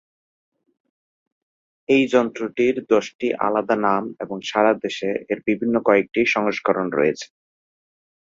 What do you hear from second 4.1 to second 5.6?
এবং সারা দেশে এর